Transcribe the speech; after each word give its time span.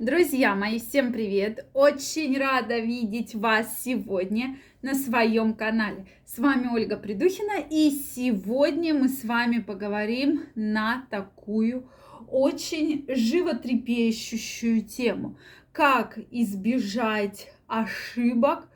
Друзья 0.00 0.56
мои, 0.56 0.80
всем 0.80 1.12
привет! 1.12 1.68
Очень 1.72 2.36
рада 2.36 2.80
видеть 2.80 3.36
вас 3.36 3.80
сегодня 3.80 4.58
на 4.82 4.92
своем 4.96 5.54
канале. 5.54 6.06
С 6.26 6.40
вами 6.40 6.66
Ольга 6.66 6.96
Придухина, 6.96 7.60
и 7.70 7.90
сегодня 7.90 8.92
мы 8.92 9.08
с 9.08 9.22
вами 9.22 9.60
поговорим 9.60 10.46
на 10.56 11.06
такую 11.10 11.88
очень 12.26 13.04
животрепещущую 13.06 14.82
тему. 14.82 15.38
Как 15.70 16.18
избежать 16.32 17.52
ошибок 17.68 18.68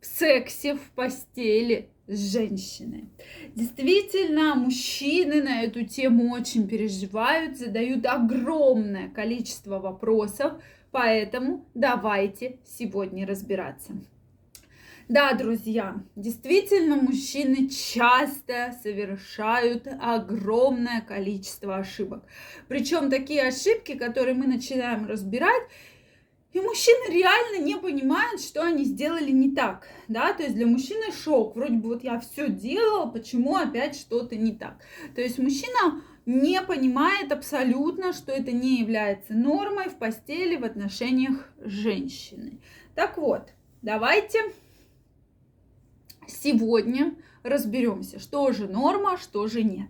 в 0.00 0.06
сексе, 0.06 0.76
в 0.76 0.90
постели 0.94 1.88
с 2.06 2.32
женщиной. 2.32 3.08
Действительно, 3.54 4.54
мужчины 4.54 5.42
на 5.42 5.62
эту 5.62 5.84
тему 5.84 6.32
очень 6.32 6.68
переживают, 6.68 7.58
задают 7.58 8.04
огромное 8.06 9.08
количество 9.08 9.78
вопросов, 9.78 10.62
поэтому 10.90 11.66
давайте 11.74 12.58
сегодня 12.66 13.26
разбираться. 13.26 13.92
Да, 15.08 15.34
друзья, 15.34 15.96
действительно, 16.16 16.96
мужчины 16.96 17.68
часто 17.68 18.74
совершают 18.82 19.86
огромное 20.00 21.02
количество 21.02 21.76
ошибок. 21.76 22.24
Причем 22.68 23.10
такие 23.10 23.42
ошибки, 23.42 23.94
которые 23.96 24.34
мы 24.34 24.46
начинаем 24.46 25.06
разбирать, 25.06 25.62
и 26.54 26.60
мужчины 26.60 27.12
реально 27.12 27.64
не 27.64 27.76
понимают, 27.76 28.40
что 28.40 28.62
они 28.62 28.84
сделали 28.84 29.32
не 29.32 29.50
так, 29.50 29.88
да, 30.06 30.32
то 30.32 30.44
есть 30.44 30.54
для 30.54 30.66
мужчины 30.66 31.12
шок, 31.12 31.56
вроде 31.56 31.74
бы 31.74 31.88
вот 31.88 32.04
я 32.04 32.20
все 32.20 32.48
делала, 32.48 33.10
почему 33.10 33.56
опять 33.56 33.96
что-то 33.96 34.36
не 34.36 34.52
так. 34.52 34.78
То 35.16 35.20
есть 35.20 35.38
мужчина 35.38 36.02
не 36.26 36.62
понимает 36.62 37.32
абсолютно, 37.32 38.12
что 38.12 38.30
это 38.30 38.52
не 38.52 38.78
является 38.78 39.34
нормой 39.34 39.88
в 39.88 39.98
постели, 39.98 40.56
в 40.56 40.64
отношениях 40.64 41.52
с 41.58 41.68
женщиной. 41.68 42.60
Так 42.94 43.18
вот, 43.18 43.50
давайте 43.82 44.38
сегодня 46.28 47.16
разберемся, 47.42 48.20
что 48.20 48.52
же 48.52 48.68
норма, 48.68 49.18
что 49.18 49.48
же 49.48 49.64
нет. 49.64 49.88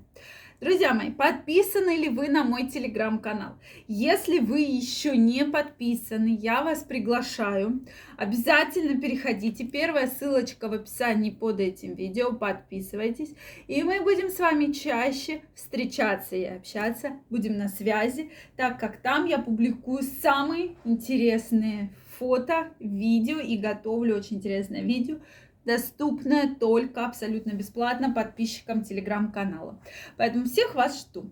Друзья 0.60 0.94
мои, 0.94 1.10
подписаны 1.10 1.96
ли 1.96 2.08
вы 2.08 2.28
на 2.28 2.44
мой 2.44 2.68
телеграм-канал? 2.68 3.58
Если 3.88 4.38
вы 4.38 4.60
еще 4.60 5.16
не 5.16 5.44
подписаны, 5.44 6.38
я 6.40 6.62
вас 6.62 6.84
приглашаю. 6.84 7.84
Обязательно 8.16 9.00
переходите. 9.00 9.64
Первая 9.64 10.06
ссылочка 10.06 10.68
в 10.68 10.72
описании 10.72 11.30
под 11.30 11.58
этим 11.58 11.94
видео. 11.94 12.32
Подписывайтесь. 12.32 13.34
И 13.66 13.82
мы 13.82 14.00
будем 14.00 14.30
с 14.30 14.38
вами 14.38 14.70
чаще 14.70 15.42
встречаться 15.56 16.36
и 16.36 16.44
общаться. 16.44 17.14
Будем 17.30 17.58
на 17.58 17.68
связи, 17.68 18.30
так 18.56 18.78
как 18.78 18.98
там 18.98 19.26
я 19.26 19.38
публикую 19.40 20.04
самые 20.04 20.76
интересные 20.84 21.90
фото, 22.16 22.68
видео 22.78 23.40
и 23.40 23.58
готовлю 23.58 24.16
очень 24.16 24.36
интересное 24.36 24.82
видео 24.82 25.16
доступная 25.64 26.54
только 26.54 27.06
абсолютно 27.06 27.52
бесплатно 27.52 28.12
подписчикам 28.12 28.82
телеграм-канала. 28.82 29.80
Поэтому 30.16 30.44
всех 30.44 30.74
вас 30.74 31.00
жду. 31.00 31.30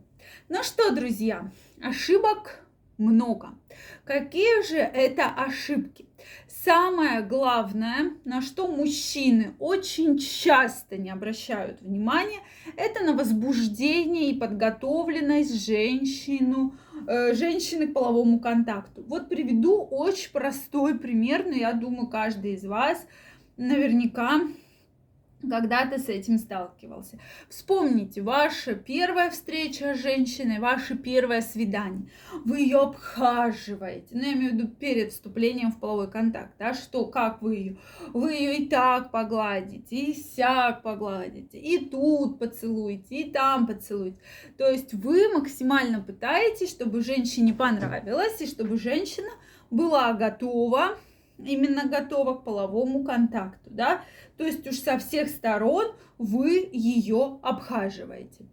Ну 0.49 0.63
что, 0.63 0.95
друзья, 0.95 1.51
ошибок 1.83 2.65
много. 2.99 3.51
Какие 4.05 4.67
же 4.67 4.77
это 4.77 5.27
ошибки? 5.27 6.07
Самое 6.47 7.23
главное, 7.23 8.13
на 8.25 8.41
что 8.41 8.69
мужчины 8.69 9.55
очень 9.59 10.19
часто 10.19 10.97
не 10.97 11.11
обращают 11.11 11.81
внимания, 11.81 12.39
это 12.77 13.03
на 13.03 13.15
возбуждение 13.15 14.31
и 14.31 14.39
подготовленность 14.39 15.67
женщину, 15.67 16.77
э, 17.09 17.35
женщины 17.35 17.89
к 17.89 17.95
половому 17.95 18.39
контакту. 18.39 19.03
Вот 19.09 19.29
приведу 19.29 19.83
очень 19.83 20.31
простой 20.31 20.97
пример, 20.97 21.45
но 21.45 21.55
я 21.55 21.73
думаю, 21.73 22.07
каждый 22.07 22.53
из 22.53 22.65
вас 22.65 23.05
наверняка 23.67 24.41
когда-то 25.49 25.99
с 25.99 26.09
этим 26.09 26.39
сталкивался. 26.39 27.19
Вспомните, 27.49 28.23
ваша 28.23 28.75
первая 28.75 29.31
встреча 29.31 29.95
с 29.95 29.99
женщиной, 29.99 30.61
ваше 30.61 30.97
первое 30.97 31.41
свидание. 31.41 32.09
Вы 32.45 32.61
ее 32.61 32.79
обхаживаете, 32.79 34.09
ну, 34.13 34.23
я 34.23 34.33
имею 34.35 34.53
в 34.53 34.55
виду 34.55 34.69
перед 34.69 35.13
вступлением 35.13 35.73
в 35.73 35.81
половой 35.81 36.11
контакт, 36.11 36.53
да, 36.59 36.75
что, 36.75 37.07
как 37.07 37.43
вы 37.43 37.57
ее? 37.57 37.77
Вы 38.13 38.35
ее 38.35 38.59
и 38.59 38.69
так 38.69 39.11
погладите, 39.11 39.97
и 39.97 40.15
сяк 40.15 40.83
погладите, 40.83 41.59
и 41.59 41.89
тут 41.89 42.39
поцелуете, 42.39 43.17
и 43.17 43.31
там 43.31 43.67
поцелуете. 43.67 44.19
То 44.57 44.71
есть 44.71 44.95
вы 44.95 45.29
максимально 45.35 46.01
пытаетесь, 46.01 46.71
чтобы 46.71 47.03
женщине 47.03 47.53
понравилось, 47.53 48.41
и 48.41 48.47
чтобы 48.47 48.79
женщина 48.79 49.31
была 49.71 50.13
готова 50.13 50.99
именно 51.47 51.87
готова 51.87 52.35
к 52.35 52.45
половому 52.45 53.05
контакту, 53.05 53.71
да, 53.71 54.03
то 54.37 54.45
есть 54.45 54.67
уж 54.67 54.77
со 54.77 54.99
всех 54.99 55.29
сторон 55.29 55.93
вы 56.19 56.69
ее 56.73 57.39
обхаживаете. 57.43 58.47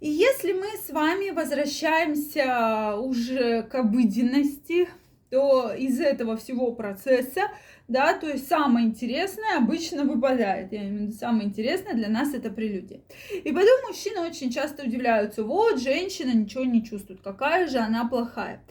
И 0.00 0.08
если 0.08 0.52
мы 0.52 0.66
с 0.76 0.90
вами 0.90 1.30
возвращаемся 1.30 2.96
уже 2.96 3.62
к 3.62 3.74
обыденности, 3.74 4.88
то 5.30 5.72
из 5.72 6.00
этого 6.00 6.36
всего 6.36 6.72
процесса, 6.72 7.42
да, 7.88 8.14
то 8.14 8.28
есть 8.28 8.48
самое 8.48 8.86
интересное 8.86 9.58
обычно 9.58 10.04
выпадает. 10.04 10.72
Я 10.72 10.82
имею 10.82 10.98
в 10.98 11.02
виду, 11.02 11.12
самое 11.12 11.48
интересное 11.48 11.94
для 11.94 12.08
нас 12.08 12.34
это 12.34 12.50
прелюдия. 12.50 13.00
И 13.32 13.52
потом 13.52 13.86
мужчины 13.86 14.20
очень 14.20 14.50
часто 14.50 14.84
удивляются, 14.84 15.44
вот, 15.44 15.80
женщина 15.80 16.32
ничего 16.32 16.64
не 16.64 16.84
чувствует, 16.84 17.20
какая 17.22 17.68
же 17.68 17.78
она 17.78 18.08
плохая. 18.08 18.62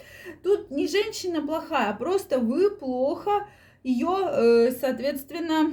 Тут 0.43 0.69
не 0.69 0.87
женщина 0.87 1.41
плохая, 1.41 1.91
а 1.91 1.93
просто 1.93 2.39
вы 2.39 2.71
плохо 2.71 3.47
ее, 3.83 4.29
э, 4.31 4.71
соответственно, 4.71 5.71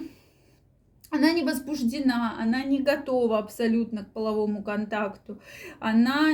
она 1.11 1.33
не 1.33 1.43
возбуждена, 1.43 2.37
она 2.39 2.63
не 2.63 2.79
готова 2.81 3.39
абсолютно 3.39 4.05
к 4.05 4.13
половому 4.13 4.63
контакту. 4.63 5.41
Она, 5.81 6.33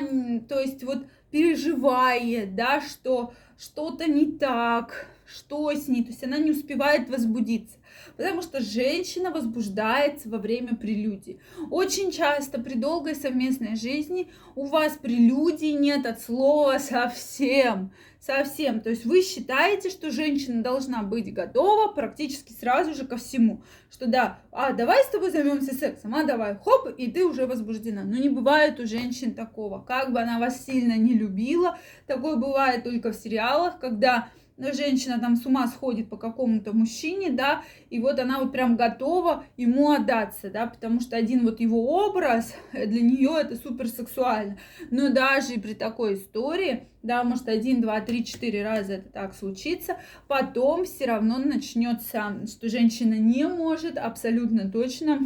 то 0.48 0.60
есть 0.60 0.84
вот 0.84 1.06
переживает, 1.30 2.54
да, 2.54 2.80
что 2.80 3.32
что-то 3.58 4.06
не 4.06 4.38
так, 4.38 5.08
что 5.28 5.70
с 5.72 5.88
ней, 5.88 6.02
то 6.02 6.10
есть 6.10 6.24
она 6.24 6.38
не 6.38 6.52
успевает 6.52 7.08
возбудиться. 7.10 7.76
Потому 8.16 8.40
что 8.42 8.60
женщина 8.60 9.30
возбуждается 9.30 10.28
во 10.28 10.38
время 10.38 10.74
прелюдии. 10.74 11.38
Очень 11.70 12.10
часто 12.10 12.58
при 12.58 12.74
долгой 12.74 13.14
совместной 13.14 13.76
жизни 13.76 14.30
у 14.54 14.64
вас 14.64 14.96
прелюдии 14.96 15.72
нет 15.72 16.06
от 16.06 16.20
слова 16.22 16.78
совсем. 16.78 17.92
Совсем. 18.20 18.80
То 18.80 18.90
есть 18.90 19.04
вы 19.04 19.22
считаете, 19.22 19.90
что 19.90 20.10
женщина 20.10 20.62
должна 20.62 21.02
быть 21.02 21.32
готова 21.32 21.92
практически 21.92 22.52
сразу 22.52 22.94
же 22.94 23.06
ко 23.06 23.16
всему. 23.16 23.62
Что 23.90 24.06
да, 24.06 24.40
а 24.50 24.72
давай 24.72 25.04
с 25.04 25.08
тобой 25.08 25.30
займемся 25.30 25.74
сексом, 25.74 26.14
а 26.14 26.24
давай, 26.24 26.56
хоп, 26.56 26.88
и 26.96 27.10
ты 27.10 27.24
уже 27.24 27.46
возбуждена. 27.46 28.02
Но 28.02 28.16
не 28.16 28.28
бывает 28.28 28.80
у 28.80 28.86
женщин 28.86 29.34
такого. 29.34 29.80
Как 29.80 30.12
бы 30.12 30.20
она 30.20 30.40
вас 30.40 30.64
сильно 30.64 30.96
не 30.96 31.14
любила, 31.14 31.78
такое 32.06 32.36
бывает 32.36 32.82
только 32.82 33.12
в 33.12 33.14
сериалах, 33.14 33.78
когда 33.78 34.30
женщина 34.58 35.18
там 35.18 35.36
с 35.36 35.46
ума 35.46 35.66
сходит 35.68 36.08
по 36.08 36.16
какому-то 36.16 36.72
мужчине, 36.72 37.30
да, 37.30 37.62
и 37.90 38.00
вот 38.00 38.18
она 38.18 38.40
вот 38.40 38.52
прям 38.52 38.76
готова 38.76 39.44
ему 39.56 39.92
отдаться, 39.92 40.50
да, 40.50 40.66
потому 40.66 41.00
что 41.00 41.16
один 41.16 41.44
вот 41.44 41.60
его 41.60 42.06
образ 42.06 42.54
для 42.72 43.00
нее 43.00 43.36
это 43.40 43.56
супер 43.56 43.88
сексуально. 43.88 44.58
Но 44.90 45.10
даже 45.10 45.54
при 45.54 45.74
такой 45.74 46.14
истории, 46.14 46.88
да, 47.02 47.22
может 47.22 47.48
один, 47.48 47.80
два, 47.80 48.00
три, 48.00 48.24
четыре 48.24 48.64
раза 48.64 48.94
это 48.94 49.08
так 49.10 49.34
случится, 49.34 49.98
потом 50.26 50.84
все 50.84 51.06
равно 51.06 51.38
начнется, 51.38 52.46
что 52.46 52.68
женщина 52.68 53.14
не 53.14 53.46
может 53.46 53.96
абсолютно 53.96 54.70
точно 54.70 55.20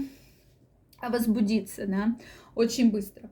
возбудиться, 1.00 1.86
да, 1.86 2.16
очень 2.54 2.90
быстро. 2.90 3.30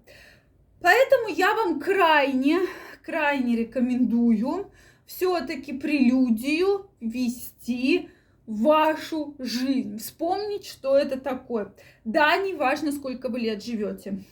Поэтому 0.81 1.28
я 1.28 1.55
вам 1.55 1.78
крайне, 1.78 2.61
крайне 3.05 3.55
рекомендую 3.55 4.71
все-таки 5.10 5.72
прелюдию 5.72 6.88
вести 7.00 8.11
вашу 8.46 9.34
жизнь. 9.40 9.99
Вспомнить, 9.99 10.67
что 10.67 10.96
это 10.96 11.19
такое. 11.19 11.75
Да, 12.05 12.37
не 12.37 12.55
важно, 12.55 12.93
сколько 12.93 13.29
вы 13.29 13.40
лет 13.40 13.62
живете. 13.62 14.23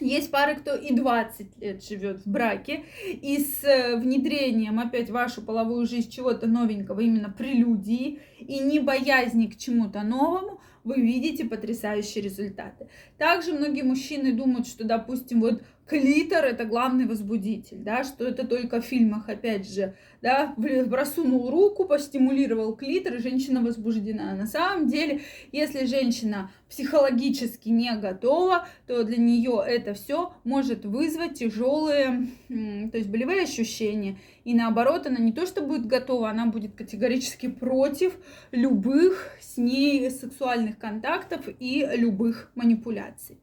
Есть 0.00 0.32
пары, 0.32 0.56
кто 0.56 0.74
и 0.74 0.92
20 0.92 1.58
лет 1.60 1.84
живет 1.84 2.24
в 2.24 2.26
браке, 2.28 2.84
и 3.06 3.38
с 3.38 3.62
э, 3.62 3.96
внедрением 3.96 4.80
опять 4.80 5.10
в 5.10 5.12
вашу 5.12 5.42
половую 5.42 5.86
жизнь 5.86 6.10
чего-то 6.10 6.46
новенького, 6.46 7.00
именно 7.00 7.30
прелюдии, 7.30 8.20
и 8.40 8.58
не 8.60 8.80
боязни 8.80 9.46
к 9.46 9.56
чему-то 9.56 10.02
новому, 10.02 10.60
вы 10.84 11.00
видите 11.00 11.44
потрясающие 11.44 12.22
результаты. 12.22 12.88
Также 13.18 13.52
многие 13.52 13.82
мужчины 13.82 14.32
думают, 14.32 14.66
что, 14.66 14.84
допустим, 14.84 15.40
вот 15.40 15.62
клитор 15.86 16.44
это 16.44 16.64
главный 16.64 17.06
возбудитель, 17.06 17.78
да, 17.78 18.04
что 18.04 18.24
это 18.24 18.46
только 18.46 18.80
в 18.80 18.84
фильмах, 18.84 19.28
опять 19.28 19.68
же, 19.68 19.96
да, 20.22 20.54
просунул 20.88 21.50
руку, 21.50 21.84
постимулировал 21.84 22.76
клитор, 22.76 23.14
и 23.14 23.18
женщина 23.18 23.60
возбуждена. 23.60 24.36
На 24.36 24.46
самом 24.46 24.86
деле, 24.86 25.22
если 25.50 25.86
женщина 25.86 26.52
психологически 26.68 27.70
не 27.70 27.92
готова, 27.96 28.68
то 28.86 29.02
для 29.02 29.16
нее 29.16 29.60
это 29.66 29.94
все 29.94 30.32
может 30.44 30.84
вызвать 30.84 31.34
тяжелые, 31.34 32.28
то 32.48 32.96
есть 32.96 33.08
болевые 33.08 33.42
ощущения 33.42 34.16
И 34.44 34.54
наоборот, 34.54 35.06
она 35.06 35.18
не 35.18 35.32
то 35.32 35.46
что 35.46 35.60
будет 35.60 35.86
готова, 35.86 36.30
она 36.30 36.46
будет 36.46 36.74
категорически 36.74 37.48
против 37.48 38.14
любых 38.52 39.36
с 39.40 39.56
ней 39.56 40.10
сексуальных 40.10 40.78
контактов 40.78 41.46
и 41.58 41.86
любых 41.94 42.50
манипуляций. 42.54 43.38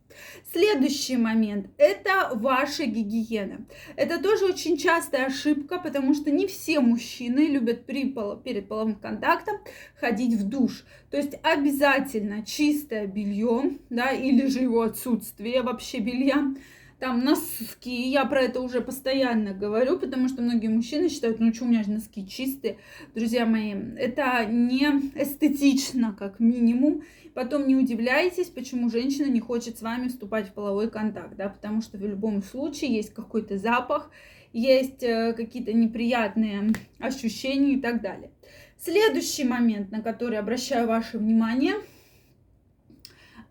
Следующий 0.52 1.18
момент– 1.18 1.68
это 1.78 2.32
ваша 2.34 2.86
гигиена. 2.86 3.66
Это 3.96 4.22
тоже 4.22 4.46
очень 4.46 4.78
частая 4.78 5.28
ошибка, 5.28 5.80
потому 5.80 6.14
что 6.14 6.32
не 6.32 6.48
все 6.48 6.80
мужчины 6.80 7.48
любят 7.48 7.86
при, 7.86 8.16
перед 8.44 8.68
половым 8.68 8.96
контактом 8.96 9.58
ходить 10.00 10.34
в 10.34 10.48
душ. 10.48 10.86
То 11.12 11.18
есть 11.18 11.34
обязательно 11.44 12.46
чистое 12.46 13.06
белье, 13.06 13.78
да, 13.90 14.12
или 14.12 14.48
же 14.48 14.60
его 14.60 14.82
отсутствие 14.82 15.62
вообще 15.62 16.00
белья, 16.00 16.54
там 17.00 17.24
носки, 17.24 18.10
я 18.10 18.26
про 18.26 18.42
это 18.42 18.60
уже 18.60 18.82
постоянно 18.82 19.54
говорю, 19.54 20.00
потому 20.00 20.28
что 20.30 20.42
многие 20.42 20.70
мужчины 20.70 21.10
считают, 21.10 21.40
ну 21.40 21.54
что 21.54 21.66
у 21.66 21.68
меня 21.68 21.84
же 21.84 21.92
носки 21.92 22.28
чистые. 22.28 22.78
Друзья 23.14 23.46
мои, 23.46 23.74
это 23.98 24.46
не 24.46 24.86
эстетично, 25.16 26.16
как 26.18 26.40
минимум. 26.40 27.04
Потом 27.36 27.68
не 27.68 27.76
удивляйтесь, 27.76 28.48
почему 28.48 28.90
женщина 28.90 29.28
не 29.28 29.40
хочет 29.40 29.78
с 29.78 29.84
вами 29.84 30.08
вступать 30.08 30.50
в 30.50 30.54
половой 30.54 30.90
контакт, 30.90 31.36
да, 31.36 31.50
потому 31.50 31.84
что 31.84 32.00
в 32.00 32.02
любом 32.02 32.42
случае 32.42 32.96
есть 32.96 33.14
какой-то 33.14 33.60
запах, 33.60 34.10
есть 34.52 35.04
э, 35.04 35.34
какие-то 35.34 35.74
неприятные 35.74 36.74
ощущения 36.98 37.74
и 37.74 37.80
так 37.80 38.02
далее. 38.02 38.32
Следующий 38.80 39.44
момент, 39.44 39.92
на 39.92 40.02
который 40.02 40.40
обращаю 40.40 40.88
ваше 40.88 41.20
внимание, 41.20 41.76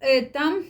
это 0.01 0.65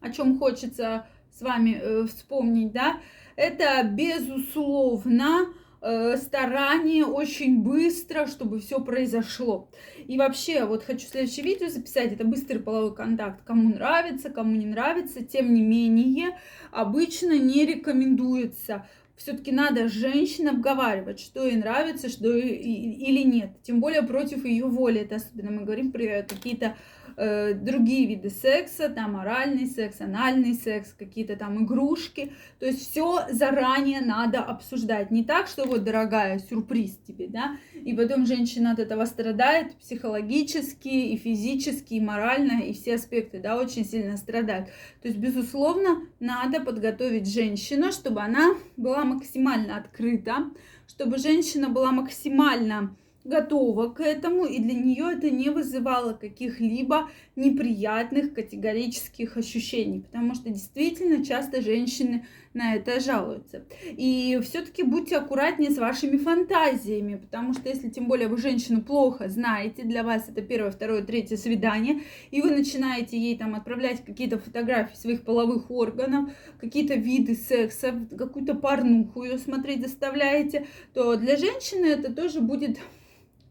о 0.00 0.10
чем 0.12 0.38
хочется 0.38 1.06
с 1.36 1.42
вами 1.42 1.78
э, 1.80 2.06
вспомнить, 2.06 2.72
да, 2.72 3.00
это 3.36 3.82
безусловно 3.84 5.48
э, 5.82 6.16
старание 6.16 7.04
очень 7.04 7.62
быстро, 7.62 8.26
чтобы 8.26 8.58
все 8.58 8.80
произошло. 8.80 9.68
И 10.06 10.16
вообще, 10.16 10.64
вот 10.64 10.82
хочу 10.82 11.06
следующее 11.06 11.44
видео 11.44 11.68
записать, 11.68 12.12
это 12.12 12.24
быстрый 12.24 12.58
половой 12.58 12.94
контакт. 12.94 13.42
Кому 13.44 13.74
нравится, 13.74 14.30
кому 14.30 14.56
не 14.56 14.66
нравится, 14.66 15.22
тем 15.22 15.52
не 15.52 15.60
менее, 15.60 16.38
обычно 16.72 17.38
не 17.38 17.66
рекомендуется. 17.66 18.86
Все-таки 19.16 19.50
надо 19.50 19.88
женщин 19.88 20.48
обговаривать, 20.48 21.20
что 21.20 21.46
ей 21.46 21.56
нравится, 21.56 22.08
что 22.08 22.34
или 22.36 23.22
нет. 23.22 23.50
Тем 23.62 23.80
более 23.80 24.02
против 24.02 24.44
ее 24.44 24.66
воли. 24.66 25.00
Это 25.00 25.16
особенно 25.16 25.50
мы 25.50 25.64
говорим 25.64 25.90
про 25.90 26.22
какие-то 26.22 26.76
э, 27.16 27.54
другие 27.54 28.06
виды 28.06 28.30
секса, 28.30 28.88
там 28.88 29.16
оральный 29.16 29.66
секс, 29.66 30.00
анальный 30.00 30.54
секс, 30.54 30.92
какие-то 30.92 31.36
там 31.36 31.64
игрушки. 31.64 32.32
То 32.58 32.66
есть 32.66 32.90
все 32.90 33.26
заранее 33.30 34.00
надо 34.00 34.40
обсуждать. 34.40 35.10
Не 35.10 35.24
так, 35.24 35.48
что 35.48 35.64
вот, 35.64 35.84
дорогая, 35.84 36.38
сюрприз 36.38 36.98
тебе, 37.06 37.28
да, 37.28 37.56
и 37.74 37.94
потом 37.94 38.26
женщина 38.26 38.72
от 38.72 38.78
этого 38.78 39.04
страдает 39.04 39.76
психологически 39.76 40.88
и 40.88 41.16
физически, 41.16 41.94
и 41.94 42.00
морально, 42.00 42.60
и 42.62 42.72
все 42.72 42.94
аспекты, 42.94 43.40
да, 43.40 43.56
очень 43.56 43.84
сильно 43.84 44.16
страдают. 44.16 44.68
То 45.02 45.08
есть, 45.08 45.18
безусловно, 45.18 46.02
надо 46.20 46.60
подготовить 46.60 47.32
женщину, 47.32 47.92
чтобы 47.92 48.20
она 48.20 48.54
была 48.76 49.04
максимально 49.04 49.76
открыта, 49.76 50.50
чтобы 50.88 51.18
женщина 51.18 51.68
была 51.68 51.92
максимально 51.92 52.96
готова 53.26 53.88
к 53.88 54.00
этому, 54.00 54.44
и 54.46 54.58
для 54.58 54.74
нее 54.74 55.16
это 55.16 55.30
не 55.30 55.50
вызывало 55.50 56.12
каких-либо 56.12 57.10
неприятных 57.34 58.34
категорических 58.34 59.36
ощущений, 59.36 60.00
потому 60.00 60.34
что 60.34 60.50
действительно 60.50 61.24
часто 61.24 61.60
женщины 61.60 62.24
на 62.56 62.74
это 62.74 63.00
жалуются. 63.00 63.64
И 63.90 64.40
все-таки 64.42 64.82
будьте 64.82 65.18
аккуратнее 65.18 65.70
с 65.70 65.78
вашими 65.78 66.16
фантазиями, 66.16 67.16
потому 67.16 67.52
что 67.52 67.68
если 67.68 67.90
тем 67.90 68.08
более 68.08 68.28
вы 68.28 68.38
женщину 68.38 68.80
плохо 68.80 69.28
знаете, 69.28 69.82
для 69.82 70.02
вас 70.02 70.28
это 70.28 70.40
первое, 70.40 70.70
второе, 70.70 71.02
третье 71.02 71.36
свидание, 71.36 72.00
и 72.30 72.40
вы 72.40 72.50
начинаете 72.50 73.18
ей 73.18 73.36
там 73.36 73.54
отправлять 73.54 74.04
какие-то 74.04 74.38
фотографии 74.38 74.96
своих 74.96 75.22
половых 75.22 75.70
органов, 75.70 76.30
какие-то 76.58 76.94
виды 76.94 77.34
секса, 77.34 77.94
какую-то 78.16 78.54
порнуху 78.54 79.22
ее 79.22 79.38
смотреть 79.38 79.82
заставляете, 79.82 80.66
то 80.94 81.16
для 81.16 81.36
женщины 81.36 81.84
это 81.84 82.12
тоже 82.12 82.40
будет 82.40 82.78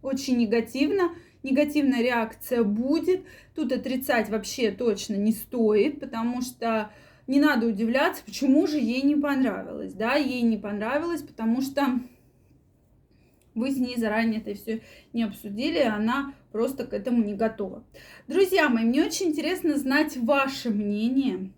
очень 0.05 0.37
негативно. 0.37 1.15
Негативная 1.43 2.01
реакция 2.01 2.63
будет. 2.63 3.23
Тут 3.55 3.71
отрицать 3.71 4.29
вообще 4.29 4.71
точно 4.71 5.15
не 5.15 5.31
стоит, 5.31 5.99
потому 5.99 6.41
что 6.41 6.91
не 7.27 7.39
надо 7.39 7.67
удивляться, 7.67 8.23
почему 8.25 8.67
же 8.67 8.77
ей 8.77 9.01
не 9.01 9.15
понравилось. 9.15 9.93
Да, 9.93 10.15
ей 10.15 10.41
не 10.41 10.57
понравилось, 10.57 11.21
потому 11.21 11.61
что 11.61 11.99
вы 13.55 13.71
с 13.71 13.77
ней 13.77 13.97
заранее 13.97 14.41
это 14.41 14.53
все 14.53 14.81
не 15.13 15.23
обсудили, 15.23 15.79
она 15.79 16.33
просто 16.51 16.85
к 16.85 16.93
этому 16.93 17.23
не 17.23 17.33
готова. 17.33 17.83
Друзья 18.27 18.69
мои, 18.69 18.83
мне 18.83 19.03
очень 19.03 19.27
интересно 19.27 19.77
знать 19.77 20.17
ваше 20.17 20.69
мнение. 20.69 21.51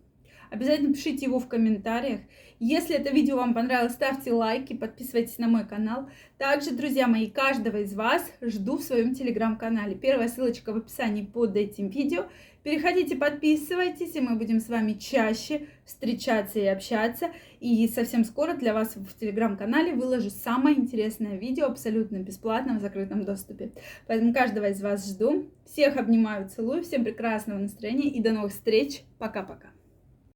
Обязательно 0.50 0.94
пишите 0.94 1.26
его 1.26 1.40
в 1.40 1.48
комментариях. 1.48 2.22
Если 2.60 2.96
это 2.96 3.12
видео 3.12 3.38
вам 3.38 3.54
понравилось, 3.54 3.94
ставьте 3.94 4.32
лайки, 4.32 4.74
подписывайтесь 4.74 5.38
на 5.38 5.48
мой 5.48 5.68
канал. 5.68 6.10
Также, 6.38 6.72
друзья 6.72 7.08
мои, 7.08 7.30
каждого 7.30 7.78
из 7.78 7.94
вас 7.94 8.24
жду 8.42 8.78
в 8.78 8.84
своем 8.84 9.14
телеграм-канале. 9.14 9.96
Первая 9.96 10.28
ссылочка 10.28 10.74
в 10.74 10.78
описании 10.78 11.24
под 11.24 11.56
этим 11.56 11.90
видео. 11.90 12.26
Переходите, 12.64 13.16
подписывайтесь, 13.16 14.16
и 14.16 14.20
мы 14.20 14.36
будем 14.36 14.60
с 14.60 14.68
вами 14.68 14.94
чаще 14.94 15.68
встречаться 15.86 16.60
и 16.60 16.66
общаться. 16.66 17.30
И 17.60 17.88
совсем 17.88 18.26
скоро 18.26 18.56
для 18.56 18.74
вас 18.74 18.96
в 18.96 19.20
телеграм-канале 19.20 19.94
выложу 19.94 20.30
самое 20.32 20.78
интересное 20.78 21.38
видео 21.38 21.68
абсолютно 21.68 22.18
бесплатно 22.18 22.78
в 22.78 22.82
закрытом 22.82 23.24
доступе. 23.24 23.72
Поэтому 24.08 24.34
каждого 24.34 24.70
из 24.70 24.82
вас 24.82 25.08
жду. 25.08 25.50
Всех 25.66 25.96
обнимаю, 25.96 26.50
целую, 26.50 26.84
всем 26.84 27.04
прекрасного 27.04 27.60
настроения 27.60 28.10
и 28.10 28.22
до 28.22 28.32
новых 28.32 28.52
встреч. 28.52 29.04
Пока-пока. 29.20 29.77